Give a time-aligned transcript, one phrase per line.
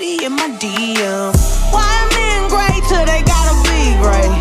[0.00, 1.30] he in my DM.
[1.70, 4.32] Why men great till they gotta be great?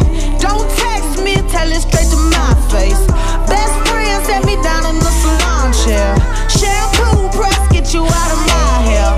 [0.41, 3.03] Don't text me, tell it straight to my face.
[3.45, 6.15] Best friend set me down in the salon chair.
[6.49, 9.09] Shampoo press, get you out of my hair.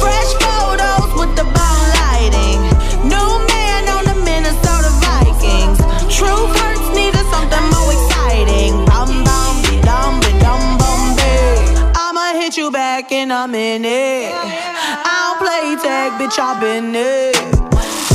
[0.00, 2.60] Fresh photos with the bomb lighting.
[3.04, 5.78] New man on the Minnesota Vikings.
[6.08, 8.72] True hurts needed something more exciting.
[8.88, 9.54] Bum bum
[9.84, 11.00] dum be dum bum.
[11.96, 13.30] I'ma hit you back in.
[13.30, 14.51] I don't
[16.16, 17.36] play bitch, I've been it.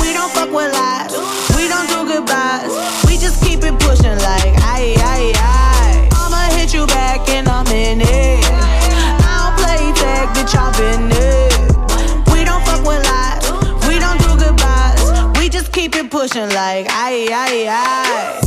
[0.02, 1.12] We don't fuck with lies,
[1.56, 2.72] we don't do goodbyes.
[3.06, 6.10] We just keep it pushing like aye aye aye.
[6.14, 7.48] I'ma hit you back in
[8.02, 8.44] it.
[9.22, 12.34] I don't play tag, bitch, I've been it.
[12.34, 15.40] We don't fuck with lies, we don't do goodbyes.
[15.40, 18.47] We just keep it pushing like aye aye aye.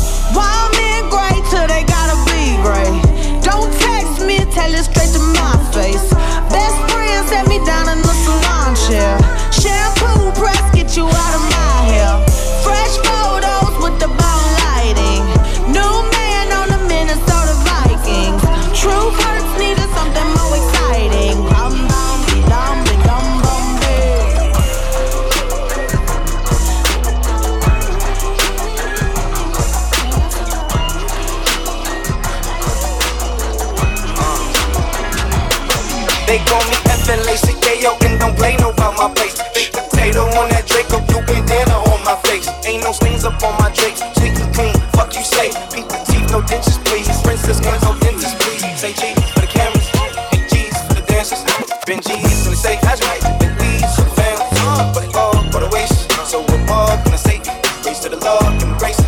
[39.01, 39.41] My place.
[39.57, 42.45] Big potato on that Draco, you bandana on my face.
[42.69, 44.05] Ain't no stains up on my drapes.
[44.21, 45.49] Sweet and clean, fuck you say.
[45.73, 47.09] Beat the teeth, no dentures, please.
[47.25, 48.61] Princess, hands, no dentist, please.
[48.77, 49.89] Say G for the cameras,
[50.37, 51.41] and G's for the dancers.
[51.89, 53.25] Ben G's and they say, how's your night?
[53.41, 54.45] Ben for the family,
[54.93, 56.13] for uh, the all, for the waist.
[56.29, 57.41] So what can I say?
[57.81, 59.01] Grace to the Lord, grace.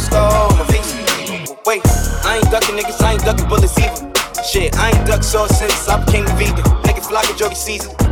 [0.00, 0.96] Scar on my face.
[1.68, 1.84] Wait,
[2.24, 4.00] I ain't ducking niggas, I ain't ducking bullets either.
[4.40, 6.64] Shit, I ain't ducked sauce since I became a vegan.
[6.88, 8.05] Niggas flock of Joey season.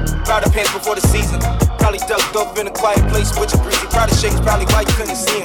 [0.95, 1.41] Before the season.
[1.79, 3.87] Probably ducked off in a quiet place with your breezy.
[3.87, 5.44] Of shakes, probably why you couldn't see him.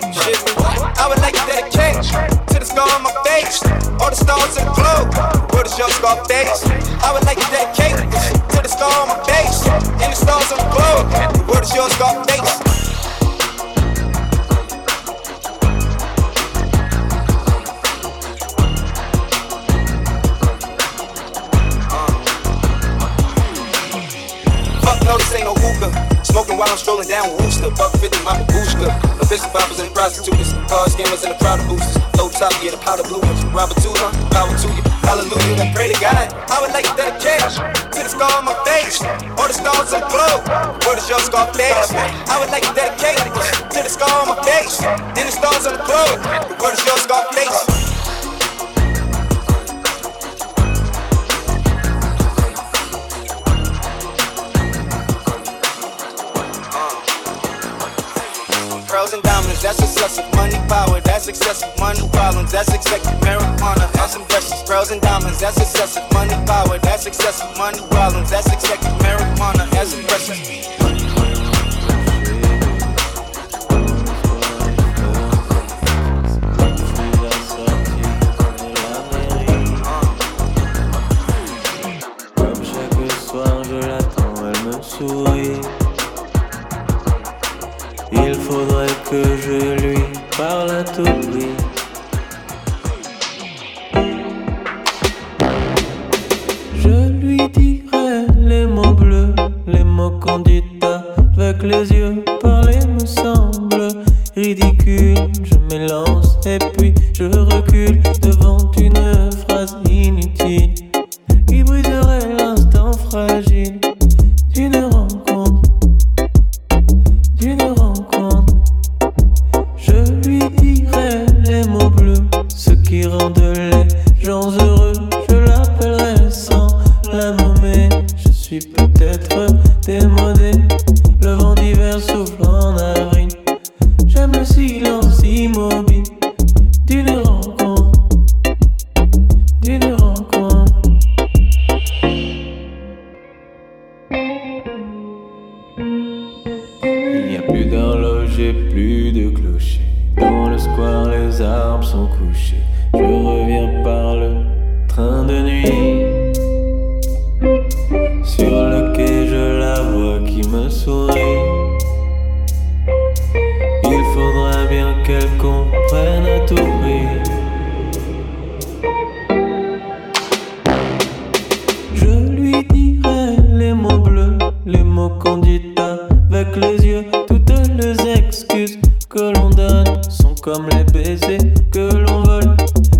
[180.41, 182.55] Comme les baisers que l'on vole.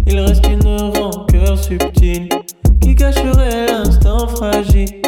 [0.08, 2.30] Il reste une rancœur subtile
[2.82, 4.99] qui cacherait l'instant fragile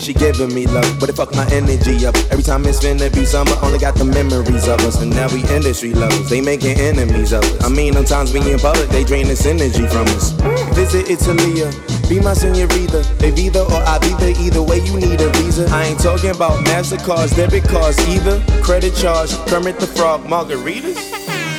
[0.00, 2.16] she giving me love, but it fuck my energy up.
[2.30, 5.00] Every time it's finna be summer, only got the memories of us.
[5.02, 7.64] And now we industry lovers, they making enemies of us.
[7.64, 10.32] I mean, sometimes we in public, they drain this energy from us.
[10.74, 11.70] Visit Italia,
[12.08, 13.04] be my senorita.
[13.18, 15.66] They either or I be there, either way you need a visa.
[15.70, 18.40] I ain't talking about MasterCards, debit cards either.
[18.62, 20.96] Credit charge, Kermit the Frog, margaritas.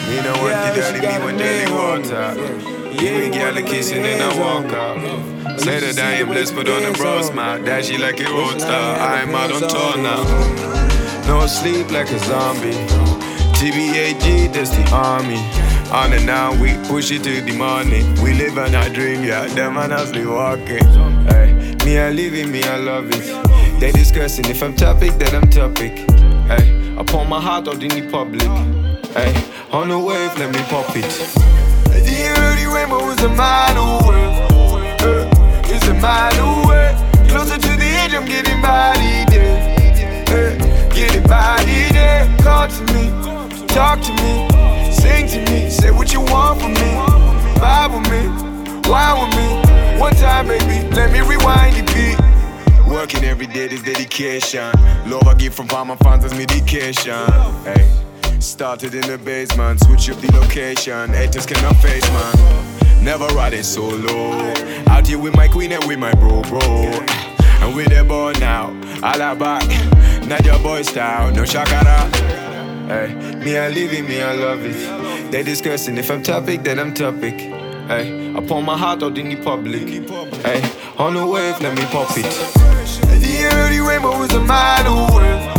[0.09, 2.15] Me no want Yeah, daddy, got me a want daily man water.
[2.17, 2.91] on.
[2.99, 5.40] Yeah, we get a kissing and I walk out.
[5.61, 7.61] Say that I am blessed, but on the bro smile.
[7.83, 8.65] She like a roadster.
[8.67, 10.23] I'm out on tour now.
[11.27, 12.73] No sleep like a zombie.
[13.61, 15.37] TBAG, that's the army.
[15.91, 18.09] On and on, we push it to the morning.
[18.23, 19.45] We live on our dream, yeah.
[19.53, 20.83] Them man us be walking.
[21.29, 21.53] Hey,
[21.85, 23.79] me I live it, me I love it.
[23.79, 25.91] They discussing if I'm topic, then I'm topic.
[26.49, 28.49] Hey, I pour my heart out in the public.
[29.13, 29.31] Hey,
[29.71, 31.05] on the wave, let me pop it.
[31.85, 34.50] The early rainbow is a mile away.
[35.91, 36.95] A mile away.
[37.27, 39.75] Closer to the edge, I'm getting body there.
[40.29, 42.33] Uh, Getting body there.
[42.41, 43.09] Call to me,
[43.67, 44.47] talk to me,
[44.93, 46.91] sing to me, say what you want from me.
[47.59, 49.99] Vibe with me, why with me?
[49.99, 52.87] One time, baby, let me rewind the beat.
[52.87, 54.71] Working every day, this dedication.
[55.07, 57.25] Love I give from all my fans as medication.
[57.65, 57.89] Hey.
[58.39, 61.09] Started in the basement, switch up the location.
[61.09, 62.70] Haters cannot face man.
[63.01, 64.53] Never ride riding solo.
[64.87, 66.59] Out here with my queen and with my bro, bro.
[66.61, 68.67] And with the ball now,
[69.01, 69.67] all back.
[70.27, 72.09] Not your boy style, no shakara.
[72.87, 75.31] Hey, me I live it, me I love it.
[75.31, 77.39] They discussing if I'm topic, then I'm topic.
[77.39, 79.87] Hey, I pour my heart out in the public.
[80.45, 80.61] Hey,
[80.99, 82.25] on the wave, let me pop it.
[83.19, 85.53] The early rainbow is a mile away.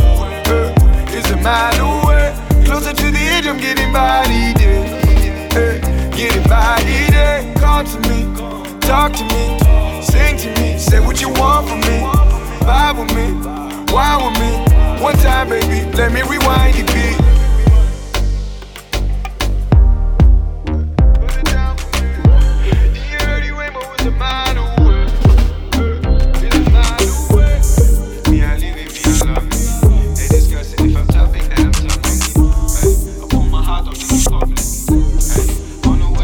[1.09, 2.33] It's a mile away.
[2.63, 5.03] Closer to the edge, I'm getting body there.
[5.51, 7.55] Hey, getting body eh, there.
[7.55, 8.23] Call to me,
[8.81, 9.59] talk to me,
[10.01, 11.99] sing to me, say what you want from me.
[12.65, 13.27] Vibe with me,
[13.93, 15.03] why with me?
[15.03, 17.22] One time, baby, let me rewind the beat.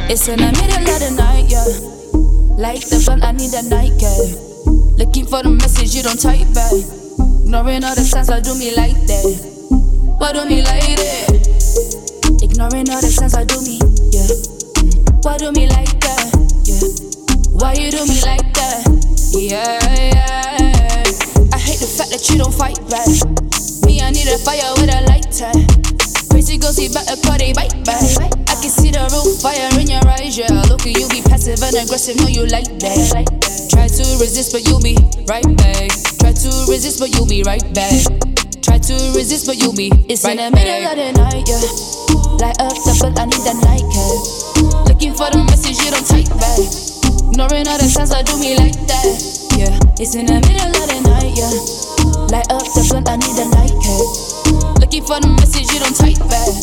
[0.10, 1.70] It's in the middle of the night, yeah.
[2.58, 4.18] Like the blunt, I need a nightcap.
[4.98, 6.74] Looking for the message you don't type back.
[7.46, 9.22] Ignoring all the signs, I do me like that.
[10.18, 11.30] Why do me like that?
[12.42, 13.78] Ignoring all the signs, I do me,
[14.10, 14.26] yeah.
[15.22, 16.34] Why do me like that?
[16.66, 16.90] Yeah.
[17.54, 18.82] Why you do me like that?
[19.38, 21.06] Yeah, yeah.
[21.54, 23.06] I hate the fact that you don't fight back.
[23.86, 25.54] Me, I need a fire with a lighter.
[26.50, 28.02] Crazy girls, see better cause they bite back.
[28.50, 30.50] I can see the real fire in your eyes, yeah.
[30.66, 33.70] Look at you be passive and aggressive, know you like that.
[33.70, 34.98] Try to resist, but you'll be
[35.30, 35.94] right back.
[36.18, 38.02] Try to resist, but you'll be right back.
[38.66, 39.94] Try to resist, but you'll be.
[40.10, 41.62] It's right in the middle of the night, yeah.
[42.42, 44.90] Light up the but I need that night cap.
[44.90, 46.66] Looking for the message you don't type back.
[47.30, 49.06] Ignoring all the signs that do me like that.
[49.54, 51.54] Yeah, it's in the middle of the night, yeah.
[52.34, 54.59] Light up the blunt, I need a night cap.
[55.08, 56.54] For the message you don't type back.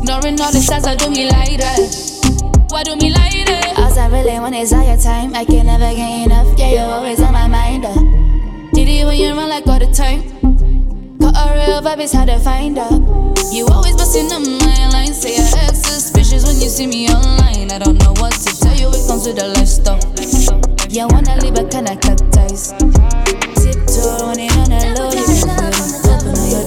[0.00, 1.92] Ignoring all the signs I do me like that.
[2.72, 3.76] Why do me like that?
[3.76, 5.34] All I really want is all your time.
[5.34, 6.56] I can never get enough.
[6.56, 7.84] Yeah, you're always on my mind.
[7.84, 7.92] Uh.
[8.72, 10.24] Did it when you run like all the time?
[11.20, 12.96] Got a real vibe, it's hard to find out.
[13.52, 15.12] You always busting up my line.
[15.12, 17.68] Say I act suspicious when you see me online.
[17.68, 20.00] I don't know what to tell you, it comes with the lifestyle.
[20.88, 22.72] You wanna leave, but kinda cut ties.
[23.60, 24.71] Tiptoe when it on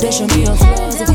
[0.05, 1.14] Open on your dash, show me your flaws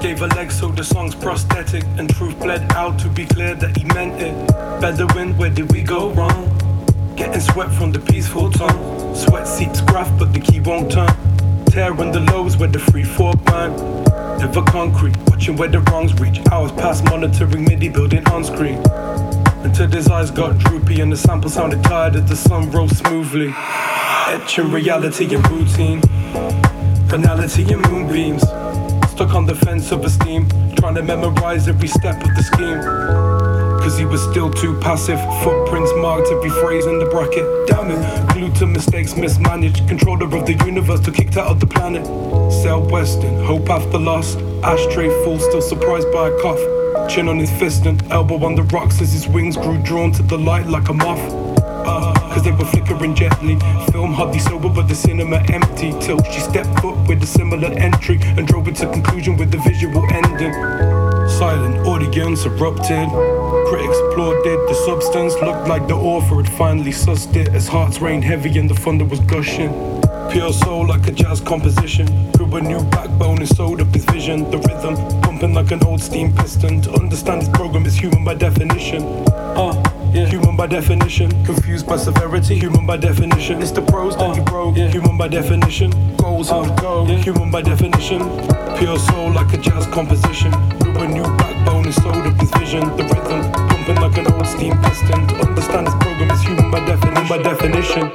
[0.00, 1.84] Gave a leg so the song's prosthetic.
[1.98, 4.34] And truth bled out to be clear that he meant it.
[5.14, 6.46] Win, where did we go wrong?
[7.16, 9.14] Getting sweat from the peaceful tongue.
[9.14, 11.10] Sweat seeps graph, but the key won't turn.
[11.66, 13.72] Tearing the lows where the free fall burn.
[14.40, 16.40] Ever concrete, watching where the wrongs reach.
[16.52, 18.80] Hours past monitoring MIDI building on screen.
[19.64, 23.52] Until his eyes got droopy and the sample sounded tired as the sun rose smoothly.
[24.28, 26.00] Etching reality and routine.
[27.08, 28.44] Finality and moonbeams.
[29.18, 32.80] Stuck on the fence of esteem, trying to memorize every step of the scheme.
[33.82, 35.18] Cause he was still too passive.
[35.42, 37.44] Footprints marked every phrase in the bracket.
[37.66, 39.88] Damn it, glued to mistakes, mismanaged.
[39.88, 42.06] Controller of the universe, to kicked out of the planet.
[42.62, 44.36] Sell Western, hope after loss.
[44.62, 47.10] Ashtray full, still surprised by a cough.
[47.10, 50.22] Chin on his fist and elbow on the rocks as his wings grew drawn to
[50.22, 51.37] the light like a moth.
[52.38, 53.58] Cause they were flickering gently.
[53.90, 55.90] Film hardly sober, but the cinema empty.
[55.98, 59.58] Till she stepped foot with a similar entry and drove it to conclusion with the
[59.58, 60.52] visual ending.
[61.28, 63.08] Silent audience erupted.
[63.66, 64.60] Critics applauded.
[64.68, 68.70] The substance looked like the author had finally sussed it as hearts rained heavy and
[68.70, 69.72] the thunder was gushing.
[70.30, 72.06] Pure soul like a jazz composition.
[72.34, 74.48] Grew a new backbone and sewed up his vision.
[74.52, 76.82] The rhythm pumping like an old steam piston.
[76.82, 79.02] To understand his program is human by definition.
[79.02, 80.26] Uh, yeah.
[80.26, 81.30] Human by definition.
[81.44, 82.58] Confused by severity.
[82.58, 83.60] Human by definition.
[83.62, 84.76] It's the pros that uh, you broke.
[84.76, 84.88] Yeah.
[84.88, 85.90] Human by definition.
[86.16, 87.02] Goals on the go.
[87.02, 87.18] Uh, yeah.
[87.18, 88.20] Human by definition.
[88.78, 90.50] Pure soul like a jazz composition.
[90.78, 92.80] Grew a new backbone and sewed up his vision.
[92.96, 95.26] The rhythm pumping like an old steam piston.
[95.28, 97.28] To understand his program is human by definition.
[97.28, 98.12] By definition.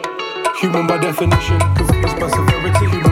[0.62, 3.03] Human by definition, confused by severity.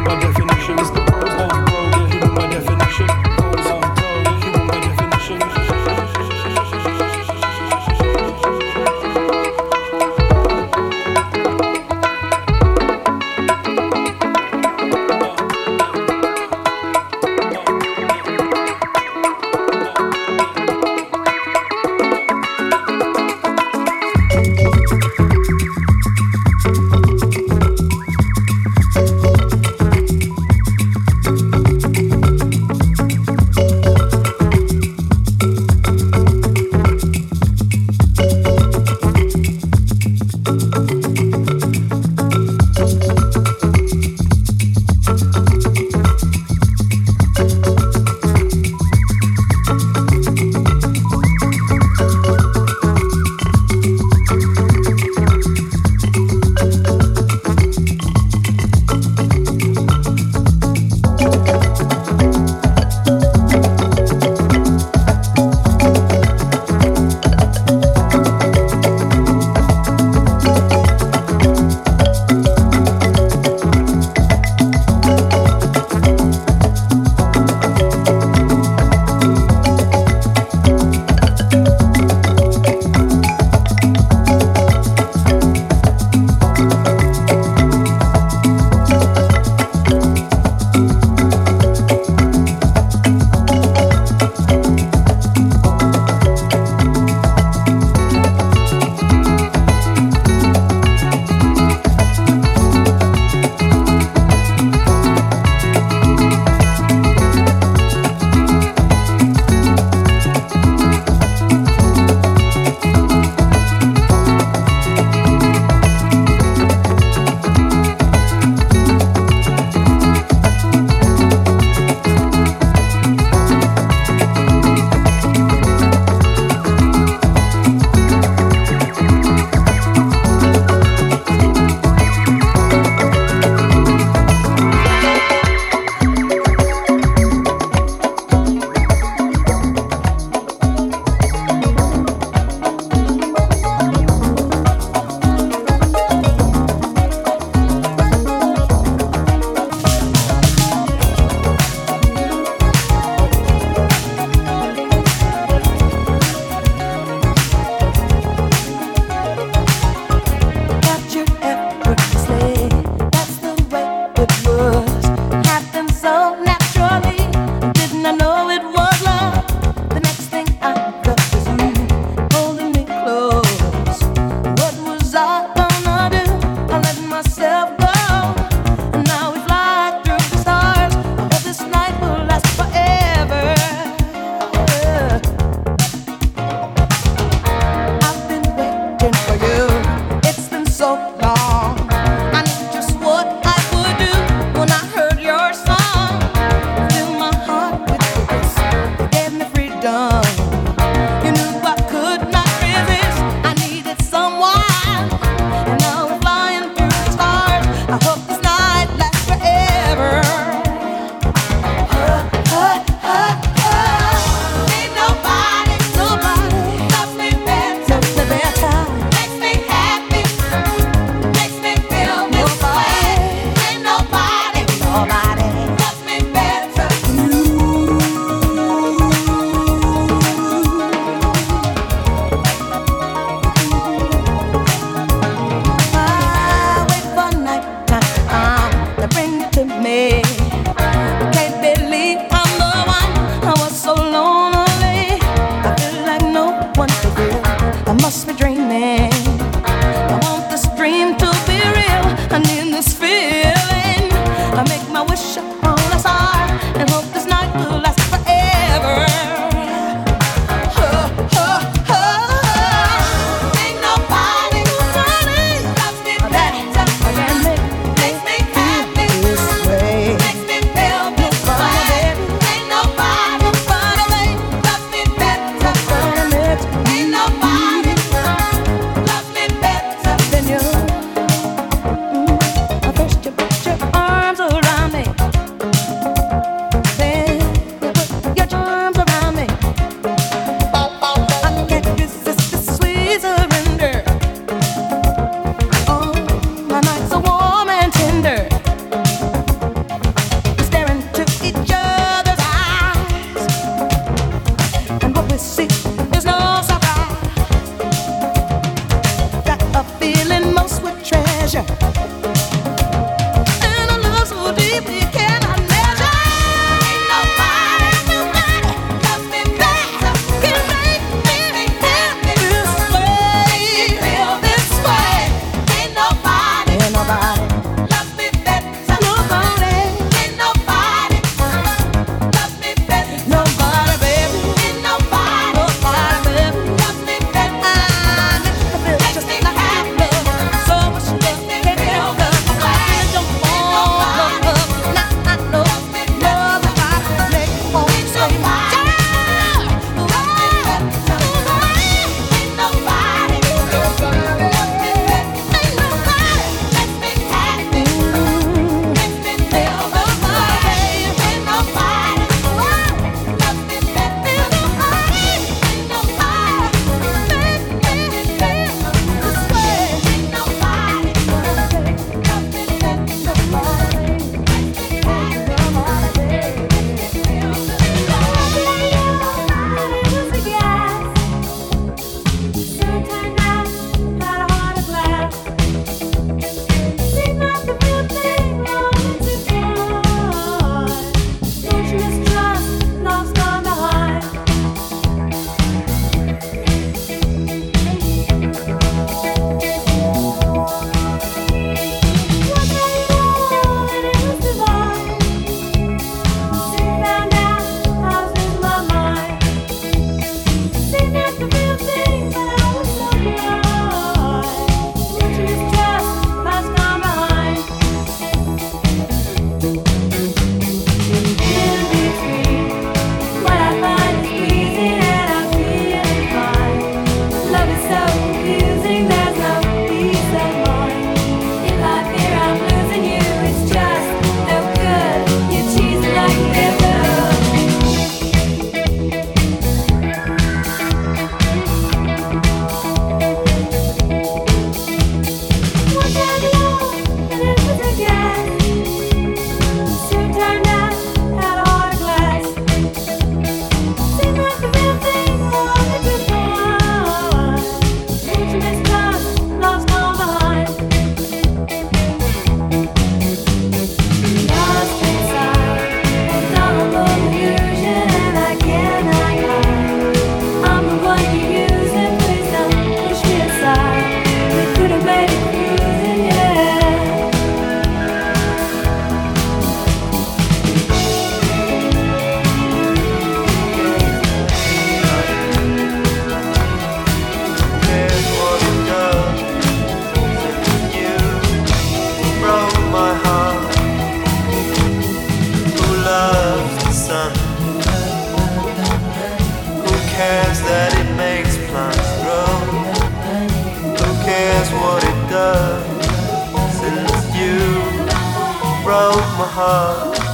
[509.53, 510.30] huh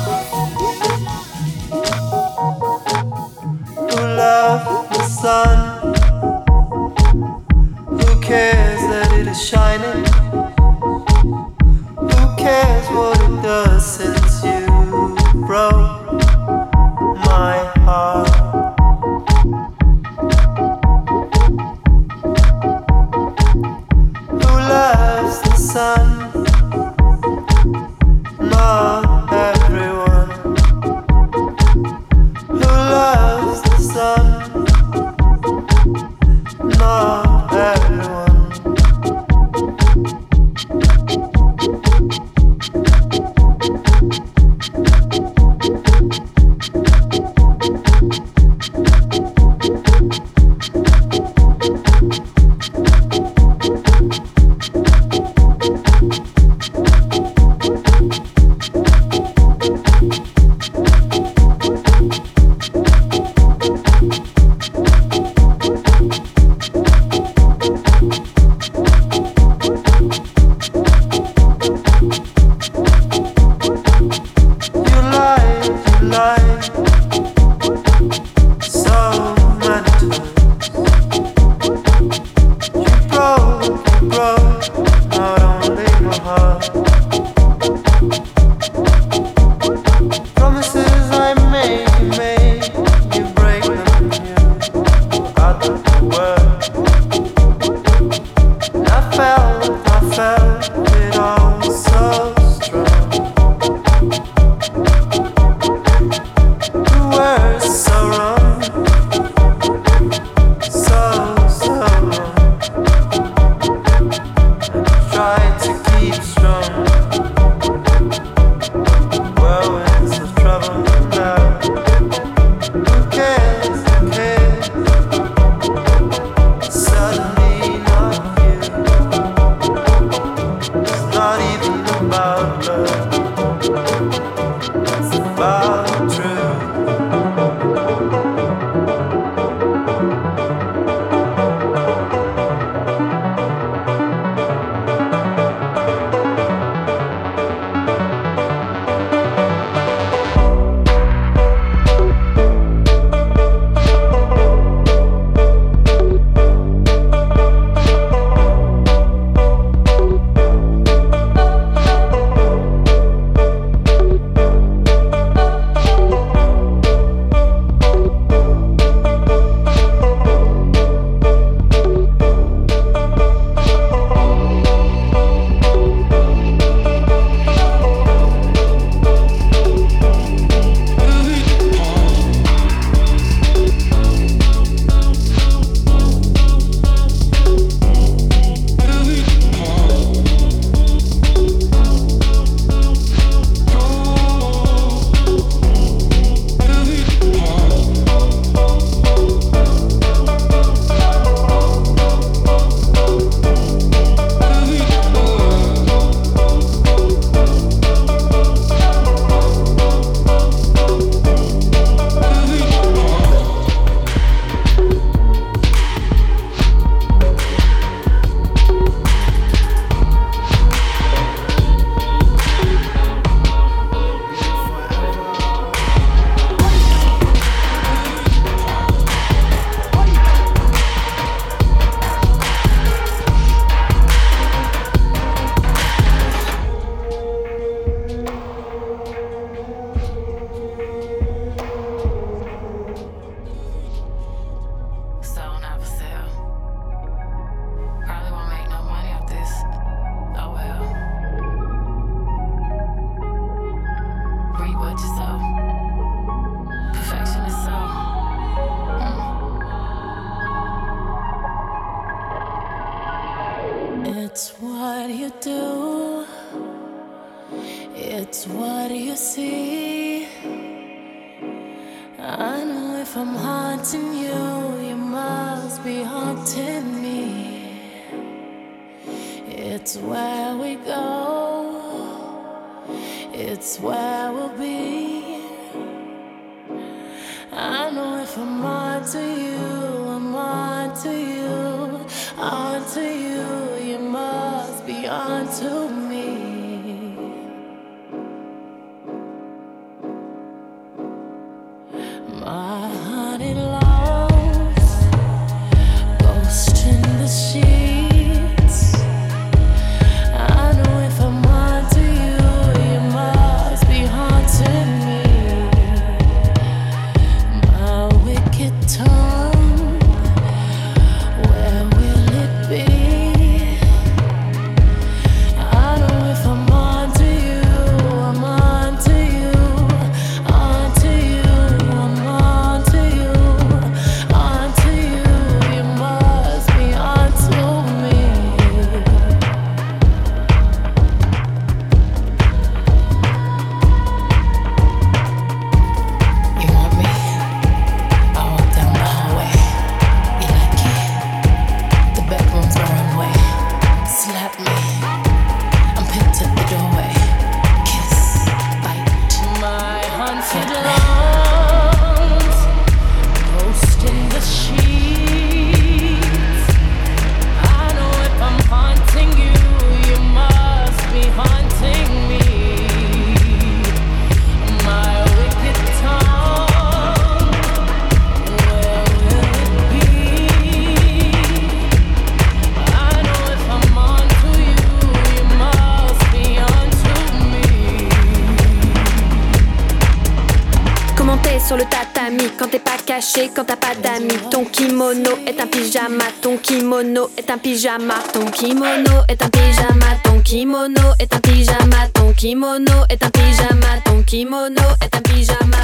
[397.77, 402.07] Ton kimono est un pyjama, ton kimono est un pyjama.
[402.11, 405.77] Ton kimono est un pyjama, ton kimono est un pyjama.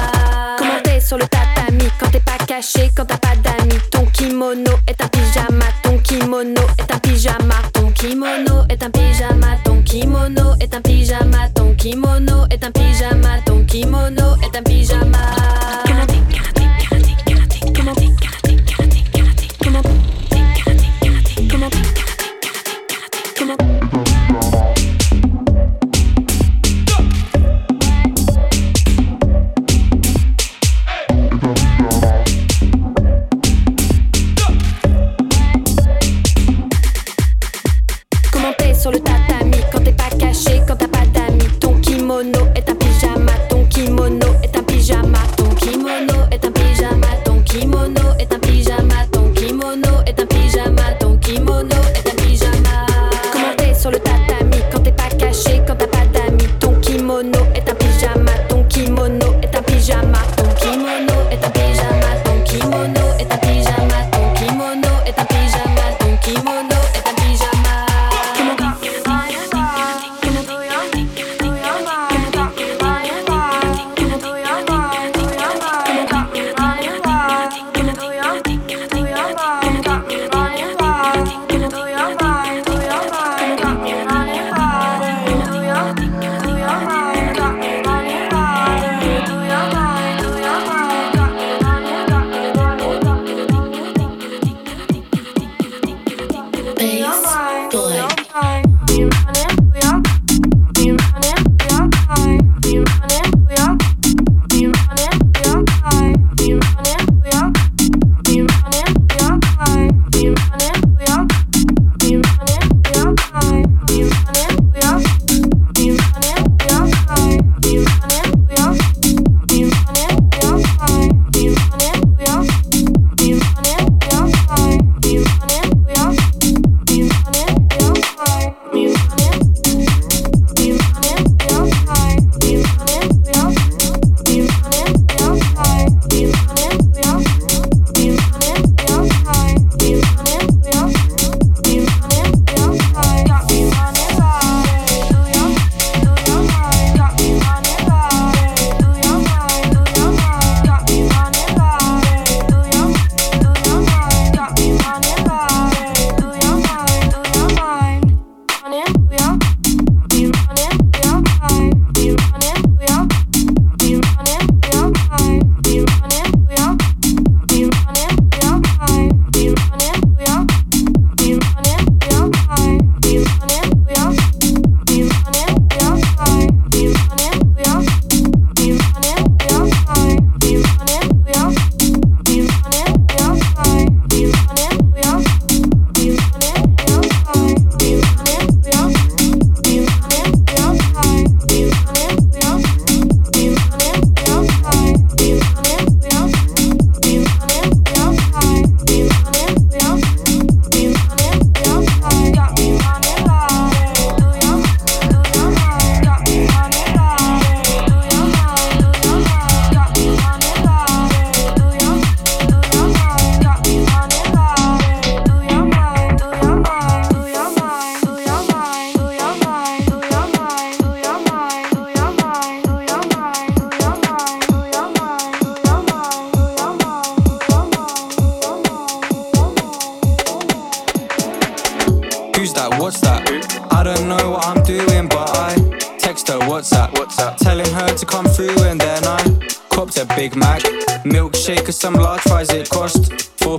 [0.58, 3.78] Comment t'es sur le tatami quand t'es pas caché, quand t'as pas d'amis?
[3.92, 7.54] Ton kimono est un pyjama, ton kimono est un pyjama.
[7.72, 11.48] Ton kimono est un pyjama, ton kimono est un pyjama.
[11.54, 12.33] Ton kimono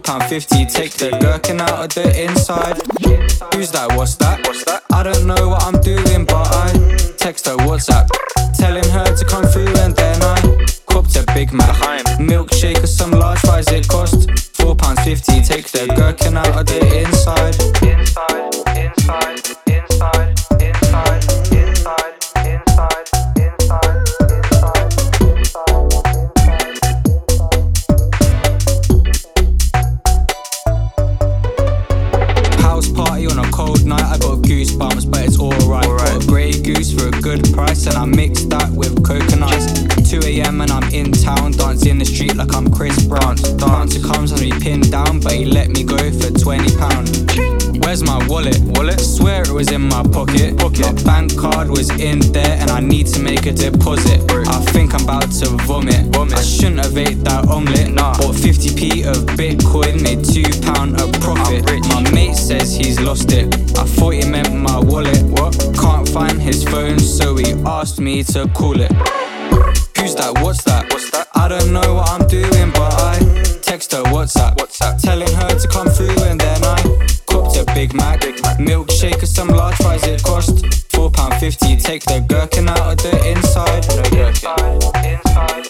[0.05, 2.77] £4.50, take the gherkin out of the inside.
[3.53, 3.91] Who's that?
[3.97, 4.45] What's that?
[4.45, 4.83] What's that?
[4.93, 6.71] I don't know what I'm doing, but I
[7.17, 8.07] text her WhatsApp.
[8.53, 11.75] Telling her to come through and then I copped a Big Mac.
[12.19, 14.29] Milkshake or some large fries it cost.
[14.29, 16.85] £4.50, take the gherkin out of the.
[16.95, 17.57] Inside,
[46.45, 47.09] 20 pound.
[47.83, 48.59] Where's my wallet?
[48.77, 48.99] Wallet?
[48.99, 50.55] Swear it was in my pocket.
[50.59, 50.81] Pocket.
[50.81, 54.21] My bank card was in there, and I need to make a deposit.
[54.31, 56.05] I think I'm about to vomit.
[56.13, 56.37] vomit.
[56.37, 57.89] I shouldn't have ate that omelette.
[57.89, 58.15] Nah.
[58.19, 61.65] Bought 50p of Bitcoin, made two pound a profit.
[61.89, 63.51] My mate says he's lost it.
[63.75, 65.23] I thought he meant my wallet.
[65.23, 65.57] What?
[65.81, 68.91] Can't find his phone, so he asked me to call it.
[69.97, 70.37] Who's that?
[70.43, 70.93] What's that?
[70.93, 71.27] What's that?
[71.33, 72.24] I don't know what I'm
[74.57, 75.01] WhatsApp.
[75.01, 76.81] Telling her to come through, and then I
[77.27, 78.21] copped a Big Mac.
[78.21, 78.57] Big Mac.
[78.57, 80.03] Milkshake or some large fries.
[80.03, 81.75] It cost four pound fifty.
[81.75, 83.87] Take the gherkin out of the inside.
[83.89, 84.25] No gherkin.
[84.25, 85.64] Inside, inside,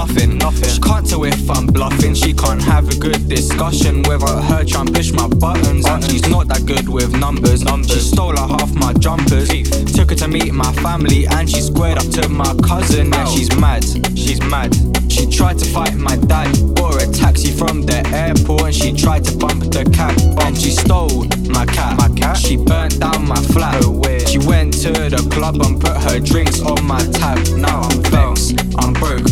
[0.00, 0.70] nothing, nothing.
[0.70, 2.14] She can't tell if I'm bluffing.
[2.14, 5.86] She can't have a good discussion without her trying to push my buttons.
[5.86, 7.62] And she's not that good with numbers.
[7.64, 7.92] numbers.
[7.92, 9.48] She stole half my jumpers.
[9.94, 13.12] Took her to meet my family and she squared up to my cousin.
[13.12, 13.84] Yeah, she's mad.
[14.16, 14.74] She's mad.
[15.12, 16.48] She tried to fight my dad.
[16.76, 20.16] Bought a taxi from the airport and she tried to bump the cab.
[20.44, 21.24] And she stole
[21.56, 21.98] my cat.
[21.98, 22.38] My cat.
[22.38, 23.82] She burnt down my flat.
[24.28, 27.38] She went to the club and put her drinks on my tab.
[27.56, 28.60] Now I'm vexed.
[28.78, 29.26] I'm broke,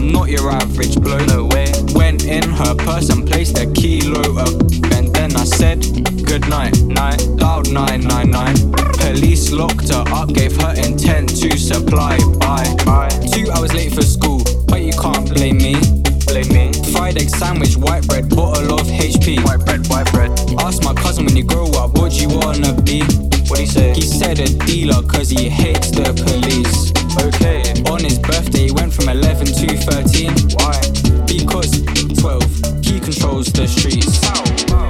[0.00, 1.26] I'm not your average bloke.
[1.26, 1.70] No way.
[1.92, 4.48] Went in her purse and placed a kilo of.
[4.96, 5.84] And then I said
[6.24, 6.80] good night.
[6.84, 7.20] Night.
[7.36, 8.56] Loud nine nine nine.
[8.96, 12.16] Police locked her up, gave her intent to supply.
[12.40, 12.74] Bye.
[12.86, 13.10] Bye.
[13.30, 15.76] Two hours late for school, but you can't blame me.
[16.24, 16.72] Blame me.
[16.92, 19.44] Fried egg sandwich, white bread, bottle of HP.
[19.44, 20.30] White bread, white bread.
[20.60, 23.02] Asked my cousin when you grow up, what do you wanna be?
[23.48, 23.92] What he say?
[23.92, 26.99] He said a dealer, cause he hates the police.
[27.18, 27.62] Okay.
[27.90, 30.32] On his birthday, he went from 11 to 13.
[30.54, 30.80] Why?
[31.26, 31.82] Because
[32.20, 34.06] 12, he controls the streets.
[34.06, 34.89] Who's that?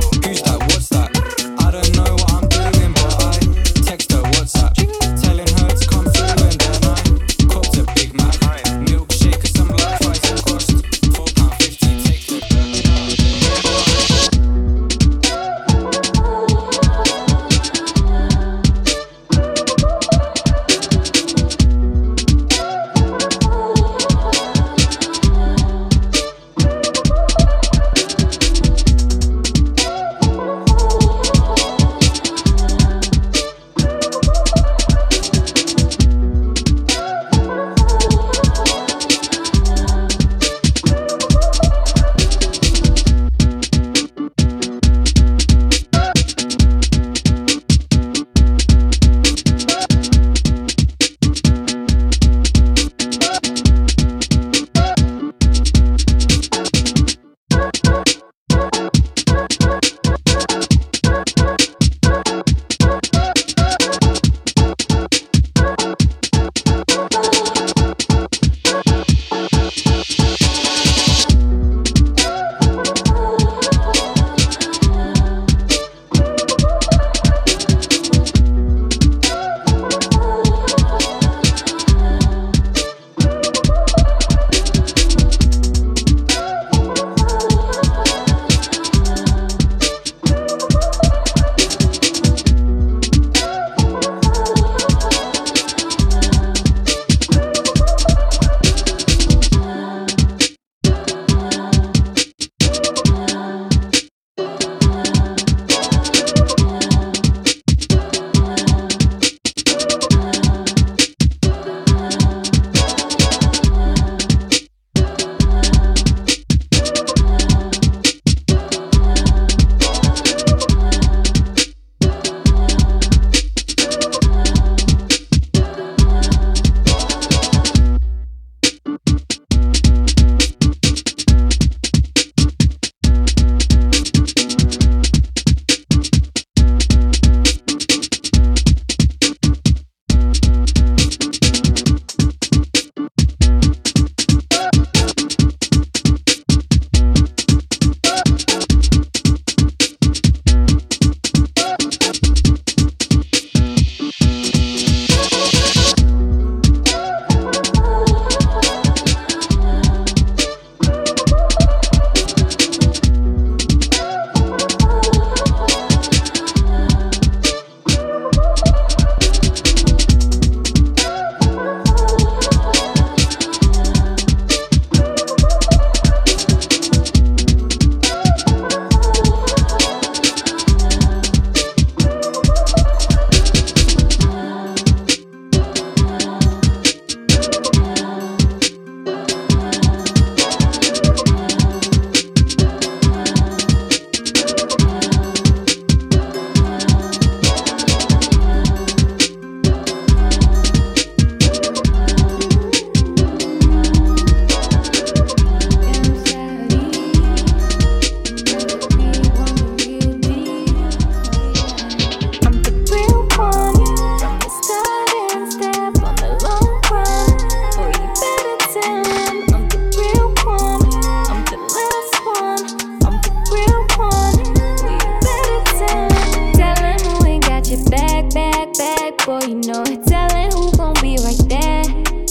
[229.19, 230.05] Boy, you know it.
[230.07, 231.85] Telling who gon' be right there,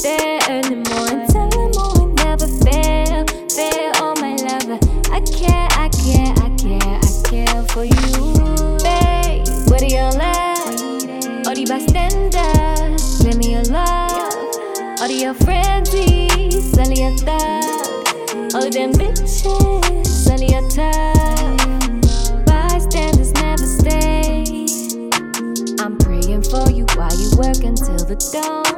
[0.04, 1.28] there early morning.
[1.28, 3.92] Telling more and never fail, fail.
[4.02, 4.80] Oh my lover,
[5.12, 9.48] I care, I care, I care, I care for you, babe.
[9.70, 11.48] What do you like?
[11.48, 15.02] All the bystanders, give me your love.
[15.02, 18.54] All your friends, sell your thug.
[18.56, 19.79] All them bitches,
[28.22, 28.69] until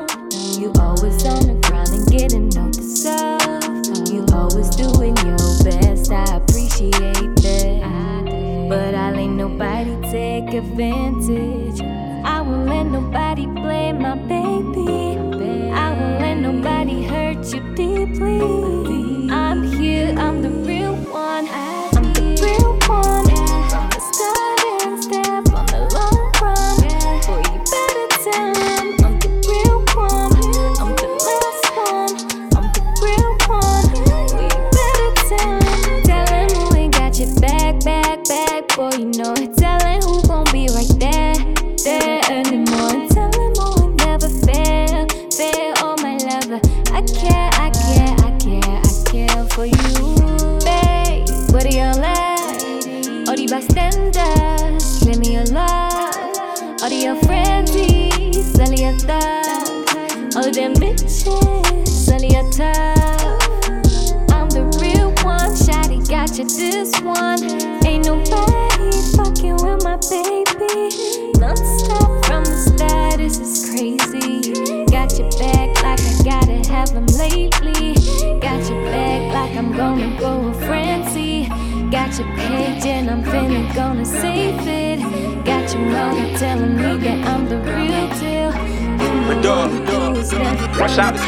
[70.71, 74.85] Non-stop from the start, this is crazy.
[74.85, 77.95] Got your back like I gotta have him lately.
[78.39, 81.49] Got your back like I'm gonna go a frenzy.
[81.91, 84.99] Got your page and I'm finna gonna save it.
[85.43, 88.53] Got your mother telling me that I'm the real deal.
[88.95, 91.23] You know what you do is never Watch out, it's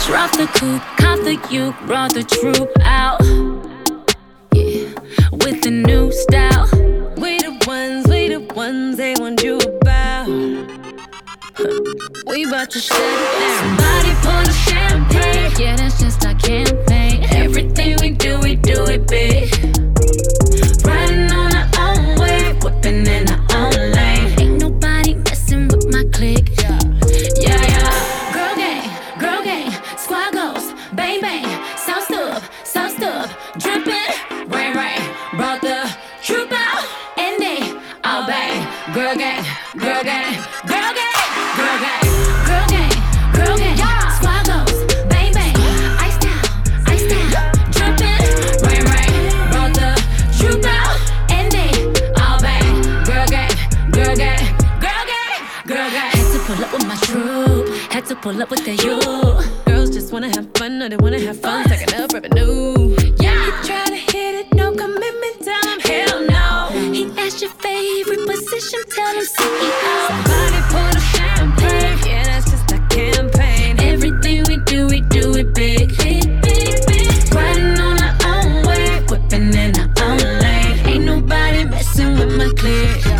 [0.00, 3.22] so Drop the coupe, cop the you, brought the troop out.
[4.52, 4.88] Yeah,
[5.30, 6.75] with the new style.
[8.66, 10.26] Ones they want you about.
[12.26, 13.78] We about to shut it down.
[13.78, 15.52] Somebody pour the champagne.
[15.60, 17.24] Yeah, that's just our campaign.
[17.30, 19.85] Everything we do, we do it big.
[58.26, 58.98] Pull up with the you.
[59.66, 62.96] Girls just wanna have fun, no, they wanna have fun, stacking up revenue.
[63.22, 63.46] Yeah.
[63.46, 66.50] You try to hit it, no commitment, him hell no.
[66.92, 69.94] He asked your favorite position, tell him CEO.
[70.10, 73.78] Somebody pour the champagne, yeah, that's just a campaign.
[73.78, 75.96] Everything we do, we do it big.
[75.96, 77.32] Big, big, big.
[77.32, 80.76] Riding on our own wave, whipping in our own lane.
[80.90, 83.15] Ain't nobody messing with my clique.